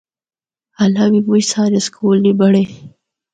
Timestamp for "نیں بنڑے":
2.23-2.63